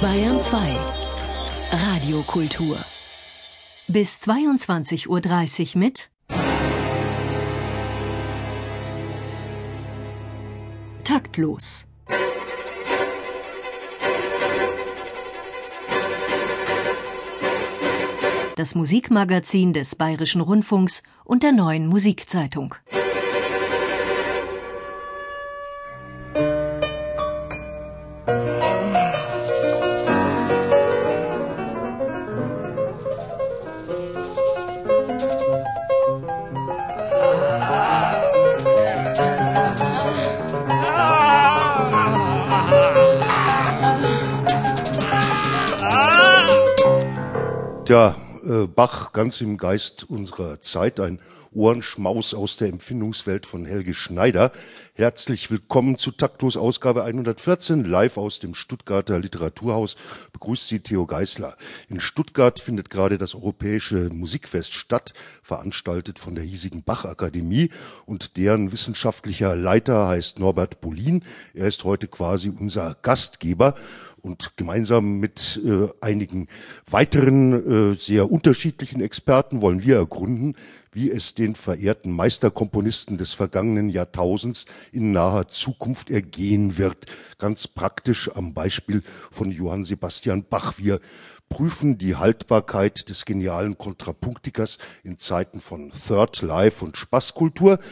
Bayern 0.00 0.40
2 0.40 0.78
Radiokultur 1.72 2.78
bis 3.88 4.18
22.30 4.18 5.74
Uhr 5.74 5.78
mit 5.78 6.10
Taktlos. 11.04 11.86
Das 18.56 18.74
Musikmagazin 18.74 19.74
des 19.74 19.94
Bayerischen 19.96 20.40
Rundfunks 20.40 21.02
und 21.24 21.42
der 21.42 21.52
neuen 21.52 21.88
Musikzeitung. 21.88 22.74
Tja, 47.86 48.16
äh, 48.42 48.66
Bach 48.66 49.12
ganz 49.12 49.40
im 49.40 49.58
Geist 49.58 50.10
unserer 50.10 50.60
Zeit, 50.60 50.98
ein 50.98 51.20
Ohrenschmaus 51.52 52.34
aus 52.34 52.56
der 52.56 52.68
Empfindungswelt 52.68 53.46
von 53.46 53.64
Helge 53.64 53.94
Schneider. 53.94 54.50
Herzlich 54.94 55.52
willkommen 55.52 55.96
zu 55.96 56.10
Taktlos 56.10 56.56
Ausgabe 56.56 57.04
114, 57.04 57.84
live 57.84 58.16
aus 58.16 58.40
dem 58.40 58.56
Stuttgarter 58.56 59.20
Literaturhaus. 59.20 59.94
Begrüßt 60.32 60.66
Sie 60.66 60.80
Theo 60.80 61.06
Geisler. 61.06 61.56
In 61.88 62.00
Stuttgart 62.00 62.58
findet 62.58 62.90
gerade 62.90 63.18
das 63.18 63.36
Europäische 63.36 64.10
Musikfest 64.12 64.74
statt, 64.74 65.14
veranstaltet 65.40 66.18
von 66.18 66.34
der 66.34 66.42
hiesigen 66.42 66.82
Bach-Akademie 66.82 67.70
und 68.04 68.36
deren 68.36 68.72
wissenschaftlicher 68.72 69.54
Leiter 69.54 70.08
heißt 70.08 70.40
Norbert 70.40 70.80
Bolin. 70.80 71.24
Er 71.54 71.68
ist 71.68 71.84
heute 71.84 72.08
quasi 72.08 72.48
unser 72.48 72.96
Gastgeber 73.00 73.76
und 74.26 74.56
gemeinsam 74.56 75.18
mit 75.18 75.60
äh, 75.64 75.88
einigen 76.00 76.48
weiteren 76.90 77.92
äh, 77.92 77.94
sehr 77.94 78.30
unterschiedlichen 78.30 79.00
Experten 79.00 79.62
wollen 79.62 79.82
wir 79.84 79.96
ergründen, 79.96 80.56
wie 80.92 81.10
es 81.10 81.34
den 81.34 81.54
verehrten 81.54 82.10
Meisterkomponisten 82.10 83.18
des 83.18 83.34
vergangenen 83.34 83.88
Jahrtausends 83.88 84.66
in 84.92 85.12
naher 85.12 85.48
Zukunft 85.48 86.10
ergehen 86.10 86.76
wird. 86.76 87.06
Ganz 87.38 87.68
praktisch 87.68 88.30
am 88.34 88.52
Beispiel 88.52 89.02
von 89.30 89.50
Johann 89.50 89.84
Sebastian 89.84 90.44
Bach. 90.48 90.78
Wir 90.78 90.98
prüfen 91.48 91.96
die 91.98 92.16
Haltbarkeit 92.16 93.08
des 93.08 93.24
genialen 93.24 93.78
Kontrapunktikers 93.78 94.78
in 95.04 95.18
Zeiten 95.18 95.60
von 95.60 95.90
Third 95.90 96.42
Life 96.42 96.84
und 96.84 96.96
Spaßkultur 96.96 97.78